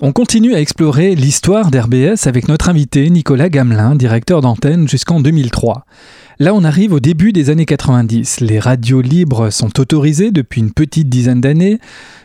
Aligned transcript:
On 0.00 0.12
continue 0.12 0.54
à 0.54 0.60
explorer 0.60 1.14
l'histoire 1.14 1.70
d'RBS 1.70 2.26
avec 2.26 2.48
notre 2.48 2.68
invité 2.68 3.08
Nicolas 3.08 3.48
Gamelin, 3.48 3.94
directeur 3.94 4.40
d'antenne 4.40 4.86
jusqu'en 4.88 5.20
2003. 5.20 5.86
Là, 6.40 6.52
on 6.54 6.64
arrive 6.64 6.92
au 6.92 7.00
début 7.00 7.32
des 7.32 7.48
années 7.48 7.64
90. 7.64 8.40
Les 8.40 8.58
radios 8.58 9.00
libres 9.00 9.50
sont 9.50 9.80
autorisées 9.80 10.30
depuis 10.30 10.60
une 10.60 10.72
petite 10.72 11.08
dizaine 11.08 11.40
d'années. 11.40 11.78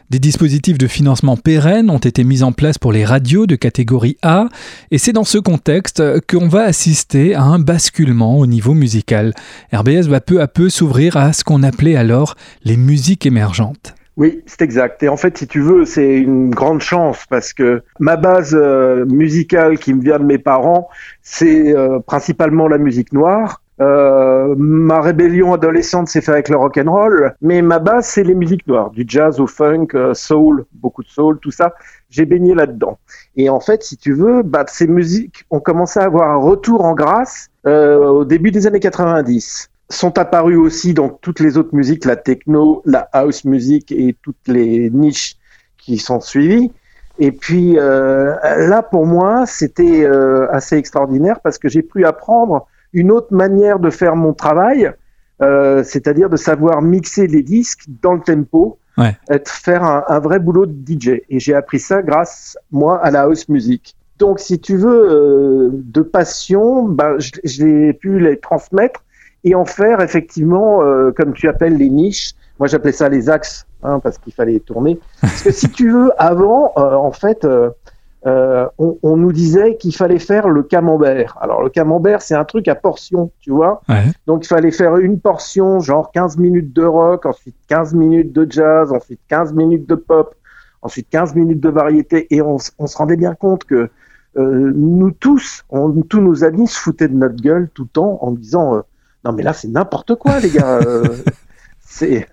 Des 0.10 0.20
dispositifs 0.20 0.78
de 0.80 0.88
financement 0.88 1.38
pérennes 1.38 1.90
ont 1.90 2.00
été 2.00 2.24
mis 2.24 2.42
en 2.42 2.52
place 2.52 2.80
pour 2.80 2.92
les 2.92 3.06
radios 3.06 3.46
de 3.46 3.56
catégorie 3.56 4.18
A, 4.24 4.50
et 4.90 4.98
c'est 4.98 5.14
dans 5.14 5.24
ce 5.24 5.38
contexte 5.38 6.02
qu'on 6.28 6.48
va 6.48 6.64
assister 6.64 7.36
à 7.36 7.44
un 7.44 7.60
basculement 7.60 8.40
au 8.40 8.48
niveau 8.48 8.74
musical. 8.74 9.34
RBS 9.72 10.08
va 10.08 10.20
peu 10.20 10.42
à 10.42 10.48
peu 10.48 10.70
s'ouvrir 10.70 11.16
à 11.16 11.32
ce 11.32 11.44
qu'on 11.44 11.62
appelait 11.62 11.96
alors 11.96 12.36
les 12.64 12.78
musiques 12.78 13.28
émergentes. 13.28 13.94
Oui, 14.20 14.44
c'est 14.46 14.62
exact. 14.62 15.02
Et 15.02 15.08
en 15.08 15.16
fait, 15.16 15.38
si 15.38 15.48
tu 15.48 15.62
veux, 15.62 15.86
c'est 15.86 16.18
une 16.18 16.50
grande 16.50 16.82
chance 16.82 17.26
parce 17.30 17.54
que 17.54 17.84
ma 18.00 18.18
base 18.18 18.54
euh, 18.54 19.06
musicale 19.06 19.80
qui 19.80 19.94
me 19.94 20.02
vient 20.02 20.20
de 20.20 20.26
mes 20.26 20.38
parents, 20.38 20.90
c'est 21.22 21.74
euh, 21.74 22.00
principalement 22.00 22.68
la 22.68 22.78
musique 22.78 23.14
noire. 23.14 23.62
Euh, 23.80 24.56
ma 24.58 25.00
rébellion 25.00 25.54
adolescente 25.54 26.10
s'est 26.10 26.20
faite 26.20 26.34
avec 26.34 26.50
le 26.50 26.58
rock 26.58 26.78
and 26.78 26.92
roll, 26.92 27.34
mais 27.42 27.62
ma 27.62 27.80
base 27.80 28.08
c'est 28.08 28.24
les 28.24 28.36
musiques 28.36 28.68
noires, 28.68 28.92
du 28.92 29.06
jazz 29.08 29.40
au 29.40 29.48
funk, 29.48 29.88
euh, 29.96 30.14
soul, 30.14 30.66
beaucoup 30.74 31.02
de 31.02 31.08
soul, 31.08 31.40
tout 31.40 31.52
ça. 31.52 31.74
J'ai 32.10 32.26
baigné 32.26 32.54
là-dedans. 32.54 33.00
Et 33.38 33.50
en 33.50 33.62
fait, 33.62 33.84
si 33.84 33.96
tu 33.96 34.12
veux, 34.12 34.44
bah, 34.44 34.66
ces 34.68 34.88
musiques 34.88 35.46
ont 35.50 35.62
commencé 35.62 35.98
à 35.98 36.04
avoir 36.04 36.30
un 36.30 36.36
retour 36.36 36.84
en 36.84 36.94
grâce 36.94 37.48
euh, 37.66 38.00
au 38.00 38.26
début 38.26 38.52
des 38.52 38.68
années 38.68 38.82
90. 38.82 39.70
Sont 39.92 40.18
apparues 40.20 40.58
aussi 40.58 40.94
dans 40.94 41.10
toutes 41.10 41.40
les 41.40 41.58
autres 41.58 41.74
musiques, 41.76 42.06
la 42.06 42.16
techno, 42.16 42.82
la 42.86 43.10
house 43.12 43.44
music 43.44 43.92
et 43.92 44.16
toutes 44.22 44.48
les 44.48 44.90
niches 44.92 45.36
qui 45.78 45.98
sont 45.98 46.20
suivies. 46.20 46.72
Et 47.18 47.32
puis 47.32 47.78
euh, 47.78 48.36
là, 48.68 48.84
pour 48.84 49.06
moi, 49.06 49.46
c'était 49.46 50.04
euh, 50.06 50.48
assez 50.52 50.78
extraordinaire 50.78 51.40
parce 51.42 51.58
que 51.58 51.68
j'ai 51.68 51.82
pu 51.82 52.06
apprendre 52.06 52.68
une 52.94 53.12
autre 53.12 53.34
manière 53.34 53.80
de 53.80 53.90
faire 53.90 54.16
mon 54.16 54.34
travail, 54.34 54.92
euh, 55.42 55.84
c'est-à-dire 55.84 56.30
de 56.30 56.38
savoir 56.38 56.82
mixer 56.82 57.28
les 57.28 57.44
disques 57.44 57.86
dans 58.02 58.14
le 58.14 58.22
tempo, 58.22 58.78
Ouais. 58.98 59.16
être, 59.30 59.50
faire 59.50 59.84
un, 59.84 60.04
un 60.10 60.20
vrai 60.20 60.40
boulot 60.40 60.66
de 60.66 60.74
DJ. 60.74 61.22
Et 61.30 61.40
j'ai 61.40 61.54
appris 61.56 61.80
ça 61.80 62.02
grâce, 62.02 62.58
moi, 62.70 63.00
à 63.02 63.12
la 63.12 63.22
house 63.22 63.48
music. 63.48 63.96
Donc, 64.18 64.40
si 64.42 64.60
tu 64.60 64.76
veux, 64.76 65.10
euh, 65.10 65.70
de 65.72 66.02
passion, 66.02 66.84
ben, 66.84 67.16
j'ai 67.46 67.94
pu 67.94 68.20
les 68.20 68.38
transmettre 68.38 69.02
et 69.44 69.56
en 69.56 69.66
faire 69.66 70.02
effectivement, 70.02 70.82
euh, 70.84 71.12
comme 71.12 71.34
tu 71.34 71.48
appelles 71.48 71.78
les 71.78 71.90
niches. 71.90 72.34
Moi, 72.60 72.68
j'appelais 72.68 72.92
ça 72.92 73.08
les 73.08 73.30
axes, 73.30 73.66
hein, 73.84 74.00
parce 74.00 74.18
qu'il 74.18 74.34
fallait 74.34 74.60
tourner. 74.60 75.00
Parce 75.22 75.44
que 75.44 75.52
si 75.52 75.70
tu 75.70 75.92
veux, 75.92 76.12
avant, 76.18 76.74
euh, 76.78 76.94
en 76.96 77.14
fait, 77.14 77.46
euh, 77.46 77.70
on, 78.78 78.98
on 79.02 79.16
nous 79.16 79.32
disait 79.32 79.78
qu'il 79.78 79.96
fallait 79.96 80.20
faire 80.20 80.50
le 80.50 80.64
camembert. 80.64 81.38
Alors, 81.40 81.64
le 81.64 81.70
camembert, 81.70 82.22
c'est 82.22 82.36
un 82.36 82.44
truc 82.44 82.68
à 82.68 82.76
portion, 82.76 83.32
tu 83.40 83.52
vois. 83.52 83.82
Ouais. 83.88 84.04
Donc, 84.28 84.44
il 84.44 84.48
fallait 84.50 84.72
faire 84.72 84.98
une 84.98 85.22
portion, 85.22 85.80
genre 85.80 86.12
15 86.12 86.38
minutes 86.38 86.74
de 86.74 86.84
rock, 86.84 87.26
ensuite 87.26 87.56
15 87.70 87.94
minutes 87.94 88.34
de 88.34 88.46
jazz, 88.52 88.92
ensuite 88.92 89.22
15 89.30 89.54
minutes 89.54 89.88
de 89.88 89.96
pop, 89.96 90.36
ensuite 90.82 91.08
15 91.10 91.36
minutes 91.36 91.62
de 91.62 91.70
variété. 91.70 92.28
Et 92.36 92.42
on, 92.42 92.58
se 92.60 92.72
rendait 92.98 93.16
bien 93.16 93.36
compte 93.36 93.64
que 93.64 93.90
nous 94.36 95.12
tous, 95.12 95.64
on- 95.70 95.90
tous 96.02 96.20
nos 96.22 96.44
amis 96.44 96.68
se 96.68 96.78
foutaient 96.80 97.08
de 97.08 97.16
notre 97.16 97.42
gueule 97.42 97.70
tout 97.74 97.84
le 97.84 97.90
temps 97.90 98.20
en 98.22 98.32
disant 98.32 98.84
Non, 99.26 99.34
mais 99.34 99.44
là, 99.44 99.54
c'est 99.54 99.68
n'importe 99.68 100.16
quoi, 100.16 100.40
les 100.40 100.50
gars. 100.50 100.80
euh, 100.80 101.04
c'est. 101.90 102.28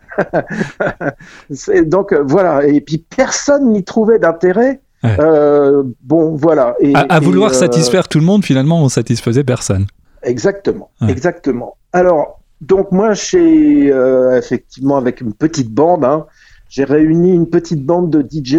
Donc, 1.89 2.13
euh, 2.13 2.23
voilà. 2.27 2.67
Et 2.67 2.81
puis, 2.81 2.99
personne 2.99 3.73
n'y 3.73 3.85
trouvait 3.85 4.19
d'intérêt. 4.19 4.81
Ouais. 5.03 5.17
Euh, 5.21 5.83
bon, 6.03 6.35
voilà. 6.37 6.75
Et, 6.81 6.95
À, 6.95 7.01
à 7.09 7.17
et, 7.19 7.21
vouloir 7.21 7.51
euh, 7.51 7.55
satisfaire 7.55 8.09
tout 8.09 8.19
le 8.19 8.25
monde, 8.25 8.45
finalement, 8.45 8.83
on 8.83 8.89
satisfaisait 8.89 9.45
personne. 9.45 9.87
Exactement, 10.23 10.91
Ouais. 11.01 11.11
exactement. 11.11 11.77
Alors, 11.93 12.41
donc 12.61 12.91
moi, 12.93 13.13
j'ai 13.13 13.93
euh, 13.93 14.37
effectivement 14.39 14.97
avec 14.97 15.21
une 15.21 15.33
petite 15.35 15.71
bande, 15.73 16.05
hein, 16.05 16.27
j'ai 16.69 16.85
réuni 16.85 17.33
une 17.33 17.49
petite 17.49 17.85
bande 17.85 18.11
de 18.11 18.23
DJ 18.23 18.57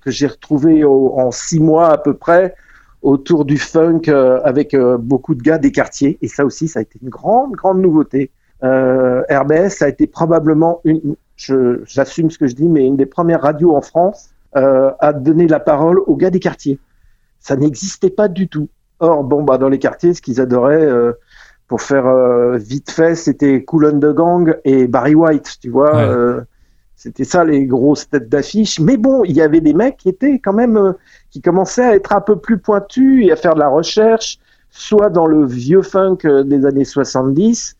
que 0.00 0.10
j'ai 0.10 0.28
retrouvée 0.28 0.84
en 0.84 1.30
six 1.32 1.58
mois 1.58 1.88
à 1.88 1.98
peu 1.98 2.14
près 2.14 2.54
autour 3.02 3.44
du 3.44 3.58
funk 3.58 4.02
euh, 4.08 4.40
avec 4.44 4.74
euh, 4.74 4.96
beaucoup 4.96 5.34
de 5.34 5.42
gars 5.42 5.58
des 5.58 5.72
quartiers. 5.72 6.18
Et 6.22 6.28
ça 6.28 6.44
aussi, 6.44 6.68
ça 6.68 6.78
a 6.78 6.82
été 6.82 6.98
une 7.02 7.08
grande, 7.08 7.52
grande 7.52 7.80
nouveauté. 7.80 8.30
Euh, 8.62 9.22
RBS, 9.28 9.70
ça 9.70 9.86
a 9.86 9.88
été 9.88 10.06
probablement 10.06 10.80
une, 10.84 11.16
je- 11.36 11.80
j'assume 11.84 12.30
ce 12.30 12.38
que 12.38 12.46
je 12.46 12.54
dis, 12.54 12.68
mais 12.68 12.86
une 12.86 12.96
des 12.96 13.06
premières 13.06 13.42
radios 13.42 13.74
en 13.74 13.80
France 13.82 14.30
euh, 14.56 14.90
à 15.00 15.12
donner 15.12 15.48
la 15.48 15.58
parole 15.60 15.98
aux 16.06 16.14
gars 16.16 16.30
des 16.30 16.40
quartiers. 16.40 16.78
Ça 17.40 17.56
n'existait 17.56 18.10
pas 18.10 18.28
du 18.28 18.48
tout. 18.48 18.68
Or, 19.00 19.24
bon, 19.24 19.42
bah, 19.42 19.58
dans 19.58 19.68
les 19.68 19.80
quartiers, 19.80 20.14
ce 20.14 20.22
qu'ils 20.22 20.40
adoraient, 20.40 20.84
euh, 20.84 21.12
pour 21.66 21.80
faire 21.82 22.06
euh, 22.06 22.56
vite 22.56 22.90
fait, 22.90 23.16
c'était 23.16 23.64
Cool 23.64 23.86
and 23.86 23.98
the 23.98 24.14
Gang 24.14 24.56
et 24.64 24.86
Barry 24.86 25.14
White, 25.16 25.56
tu 25.60 25.70
vois. 25.70 25.96
Ouais. 25.96 26.04
euh, 26.04 26.40
c'était 27.02 27.24
ça 27.24 27.44
les 27.44 27.66
grosses 27.66 28.08
têtes 28.08 28.28
d'affiche. 28.28 28.78
Mais 28.78 28.96
bon, 28.96 29.24
il 29.24 29.32
y 29.32 29.40
avait 29.40 29.60
des 29.60 29.74
mecs 29.74 29.96
qui 29.96 30.08
étaient 30.08 30.38
quand 30.38 30.52
même, 30.52 30.76
euh, 30.76 30.92
qui 31.30 31.40
commençaient 31.40 31.82
à 31.84 31.96
être 31.96 32.12
un 32.12 32.20
peu 32.20 32.36
plus 32.36 32.58
pointus 32.58 33.26
et 33.26 33.32
à 33.32 33.36
faire 33.36 33.54
de 33.54 33.58
la 33.58 33.68
recherche, 33.68 34.38
soit 34.70 35.10
dans 35.10 35.26
le 35.26 35.44
vieux 35.44 35.82
funk 35.82 36.18
euh, 36.24 36.44
des 36.44 36.64
années 36.64 36.84
70, 36.84 37.76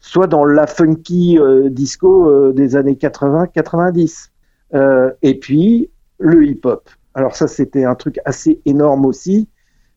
soit 0.00 0.26
dans 0.26 0.44
la 0.44 0.66
funky 0.66 1.38
euh, 1.38 1.70
disco 1.70 2.28
euh, 2.28 2.52
des 2.52 2.74
années 2.74 2.94
80-90. 2.94 4.30
Euh, 4.74 5.12
et 5.22 5.38
puis, 5.38 5.88
le 6.18 6.44
hip-hop. 6.44 6.90
Alors 7.14 7.36
ça, 7.36 7.46
c'était 7.46 7.84
un 7.84 7.94
truc 7.94 8.18
assez 8.24 8.60
énorme 8.66 9.06
aussi. 9.06 9.48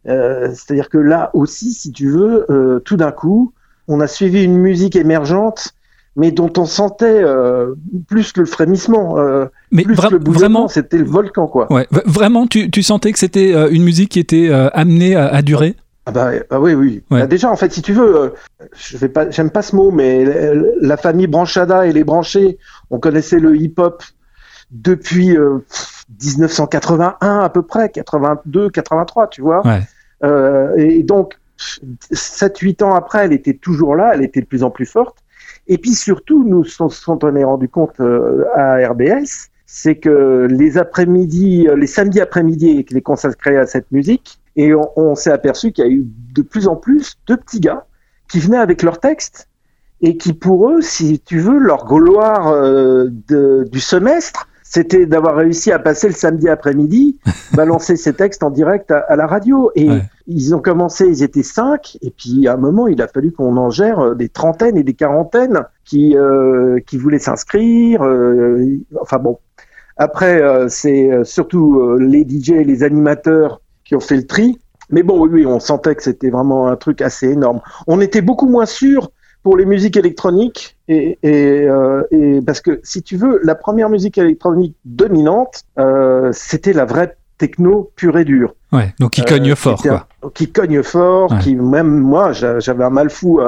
C'est-à-dire 0.06 0.88
que 0.88 1.00
là 1.00 1.32
aussi, 1.34 1.74
si 1.74 1.92
tu 1.92 2.10
veux, 2.10 2.46
tout 2.86 2.96
d'un 2.96 3.12
coup, 3.12 3.52
on 3.90 4.00
a 4.00 4.08
suivi 4.08 4.46
une 4.46 4.58
musique 4.58 4.96
émergente, 4.96 5.74
mais 6.18 6.32
dont 6.32 6.52
on 6.58 6.66
sentait 6.66 7.22
euh, 7.24 7.76
plus 8.08 8.34
que 8.34 8.40
le 8.42 8.48
frémissement, 8.48 9.20
euh, 9.20 9.46
Mais 9.72 9.84
plus 9.84 9.94
vra- 9.94 10.12
le 10.12 10.18
bouillonnement, 10.18 10.40
vraiment, 10.40 10.68
c'était 10.68 10.98
le 10.98 11.06
volcan, 11.06 11.48
quoi. 11.48 11.72
ouais, 11.72 11.88
vraiment, 12.06 12.48
tu, 12.48 12.72
tu 12.72 12.82
sentais 12.82 13.12
que 13.12 13.20
c'était 13.20 13.54
euh, 13.54 13.70
une 13.70 13.84
musique 13.84 14.10
qui 14.10 14.20
était 14.20 14.50
euh, 14.50 14.70
amenée 14.74 15.16
à, 15.16 15.28
à 15.28 15.44
durer? 15.44 15.76
Ah 16.08 16.12
bah, 16.12 16.32
ah 16.50 16.60
oui, 16.60 16.74
oui. 16.74 17.04
Ouais. 17.12 17.20
Bah 17.20 17.28
déjà, 17.28 17.52
en 17.52 17.56
fait, 17.56 17.72
si 17.72 17.84
tu 17.84 17.94
veux, 17.94 18.34
je 18.76 18.98
vais 18.98 19.10
pas, 19.10 19.30
j'aime 19.30 19.52
pas 19.52 19.62
ce 19.62 19.76
mot, 19.76 19.92
mais 19.92 20.26
la, 20.82 20.98
famille 20.98 21.28
Branchada 21.28 21.86
et 21.86 21.94
les 21.94 22.04
branchés, 22.04 22.58
on 22.90 22.98
connaissait 22.98 23.40
le 23.40 23.56
hip-hop 23.56 24.02
depuis 24.72 25.38
euh, 25.38 25.60
pff, 25.70 26.06
1981 26.24 27.40
à 27.42 27.50
peu 27.50 27.62
près, 27.62 27.90
82, 27.90 28.70
83, 28.72 29.28
tu 29.28 29.42
vois. 29.42 29.62
Ouais. 29.68 29.82
Et 30.78 31.04
donc, 31.04 31.38
7-8 32.12 32.84
ans 32.84 32.96
après, 32.96 33.26
elle 33.26 33.34
était 33.34 33.54
toujours 33.54 33.96
là, 33.96 34.12
elle 34.16 34.24
était 34.24 34.42
de 34.42 34.48
plus 34.48 34.64
en 34.64 34.72
plus 34.72 34.86
forte. 34.88 35.18
Et 35.68 35.78
puis 35.78 35.94
surtout, 35.94 36.44
nous 36.44 36.64
s'en 36.64 36.90
on 37.08 37.36
est 37.36 37.44
rendu 37.44 37.68
compte 37.70 38.00
euh, 38.00 38.46
à 38.56 38.78
RBS, 38.90 39.50
c'est 39.66 39.96
que 39.96 40.48
les 40.50 40.78
après-midi, 40.78 41.68
euh, 41.68 41.76
les 41.76 41.88
samedis 41.88 42.22
après-midi 42.22 42.80
étaient 42.80 43.02
consacrés 43.02 43.58
à 43.58 43.66
cette 43.66 43.92
musique, 43.92 44.40
et 44.56 44.74
on, 44.74 44.90
on 44.96 45.16
s'est 45.16 45.32
aperçu 45.32 45.72
qu'il 45.72 45.86
y 45.86 45.88
a 45.88 45.92
eu 45.92 46.06
de 46.34 46.42
plus 46.42 46.68
en 46.68 46.76
plus 46.76 47.18
de 47.28 47.36
petits 47.36 47.60
gars 47.60 47.86
qui 48.30 48.40
venaient 48.40 48.58
avec 48.58 48.82
leurs 48.82 49.00
textes 49.00 49.48
et 50.02 50.16
qui, 50.18 50.34
pour 50.34 50.70
eux, 50.70 50.82
si 50.82 51.20
tu 51.20 51.40
veux, 51.40 51.58
leur 51.58 51.86
gloire 51.86 52.48
euh, 52.48 53.10
de- 53.28 53.68
du 53.72 53.80
semestre, 53.80 54.48
c'était 54.70 55.06
d'avoir 55.06 55.36
réussi 55.36 55.72
à 55.72 55.80
passer 55.80 56.08
le 56.08 56.14
samedi 56.14 56.50
après-midi, 56.50 57.20
balancer 57.54 57.96
ces 57.96 58.14
textes 58.14 58.44
en 58.44 58.50
direct 58.50 58.92
à, 58.92 59.00
à 59.00 59.16
la 59.16 59.28
radio. 59.28 59.72
Et 59.76 59.90
Ouais. 59.90 60.02
ils 60.28 60.54
ont 60.54 60.60
commencé, 60.60 61.06
ils 61.08 61.24
étaient 61.24 61.44
cinq, 61.44 61.98
et 62.02 62.12
puis 62.12 62.48
à 62.48 62.54
un 62.54 62.58
moment, 62.58 62.88
il 62.88 63.02
a 63.02 63.08
fallu 63.08 63.32
qu'on 63.32 63.56
en 63.58 63.70
gère 63.70 64.00
euh, 64.00 64.16
des 64.16 64.28
trentaines 64.30 64.78
et 64.78 64.84
des 64.84 64.94
quarantaines 64.94 65.64
qui, 65.86 66.18
euh, 66.18 66.80
qui 66.86 66.98
voulaient 66.98 67.20
s'inscrire. 67.20 68.02
euh, 68.04 68.64
enfin 69.02 69.18
bon. 69.20 69.40
Après, 69.96 70.42
euh, 70.42 70.68
c'est 70.70 71.10
surtout 71.24 71.96
les 71.98 72.24
DJ 72.28 72.52
et 72.52 72.64
les 72.64 72.84
animateurs 72.84 73.62
qui 73.86 73.96
ont 73.96 74.00
fait 74.00 74.18
le 74.18 74.28
tri. 74.28 74.60
Mais 74.90 75.04
bon, 75.04 75.20
oui, 75.20 75.30
oui, 75.34 75.46
on 75.46 75.60
sentait 75.60 75.96
que 75.96 76.04
c'était 76.04 76.30
vraiment 76.30 76.68
un 76.68 76.76
truc 76.76 77.02
assez 77.02 77.28
énorme. 77.30 77.62
On 77.88 78.00
était 78.00 78.22
beaucoup 78.22 78.48
moins 78.48 78.66
sûr 78.66 79.12
pour 79.44 79.58
les 79.58 79.66
musiques 79.66 79.98
électroniques 79.98 80.76
et, 80.88 81.18
et, 81.24 81.64
euh, 81.68 82.04
et 82.12 82.42
parce 82.46 82.62
que 82.62 82.80
si 82.84 83.02
tu 83.02 83.16
veux, 83.18 83.40
la 83.44 83.56
première 83.56 83.90
musique 83.90 84.18
électronique 84.18 84.76
dominante, 84.86 85.64
euh, 85.80 86.30
c'était 86.34 86.74
la 86.74 86.86
vraie 86.86 87.16
techno 87.38 87.92
pure 87.96 88.18
et 88.18 88.26
dure. 88.26 88.56
Ouais, 88.74 88.94
donc 89.00 89.18
il 89.20 89.22
Euh, 89.22 89.28
cogne 89.28 89.54
fort, 89.56 89.78
c'était 89.78 89.90
quoi. 89.90 90.08
un- 90.24 90.30
qui 90.34 90.52
cogne 90.52 90.82
fort, 90.82 91.32
Ouais. 91.32 91.38
qui 91.40 91.56
même 91.56 91.88
moi 92.00 92.32
j'a- 92.34 92.60
j'avais 92.60 92.84
un 92.84 92.90
mal 92.90 93.10
fou 93.12 93.40
à, 93.40 93.46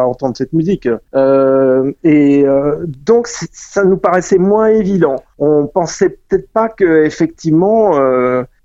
à 0.00 0.04
entendre 0.06 0.36
cette 0.36 0.52
musique. 0.52 0.88
Euh, 1.14 1.92
et 2.02 2.44
euh, 2.44 2.84
donc 3.06 3.28
ça 3.28 3.84
nous 3.84 3.96
paraissait 3.96 4.38
moins 4.38 4.66
évident. 4.66 5.16
On 5.38 5.66
pensait 5.66 6.18
peut-être 6.28 6.50
pas 6.52 6.68
que 6.68 7.04
effectivement 7.04 7.92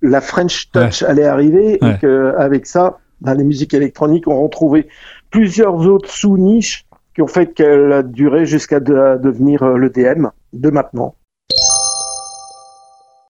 la 0.01 0.21
French 0.21 0.69
Touch 0.71 1.03
allait 1.03 1.25
arriver 1.25 1.77
Ouais. 1.81 1.91
et 1.91 1.97
que 1.99 2.33
avec 2.37 2.65
ça, 2.65 2.97
ben, 3.23 3.33
les 3.35 3.43
musiques 3.43 3.73
électroniques 3.73 4.27
ont 4.27 4.43
retrouvé 4.43 4.87
plusieurs 5.31 5.75
autres 5.87 6.09
sous-niches 6.09 6.85
qui 7.15 7.21
ont 7.21 7.27
fait 7.27 7.53
qu'elle 7.53 7.91
a 7.91 8.03
duré 8.03 8.45
jusqu'à 8.45 8.79
de- 8.79 9.17
devenir 9.21 9.63
euh, 9.63 9.77
le 9.77 9.89
DM 9.89 10.27
de 10.53 10.69
maintenant. 10.69 11.15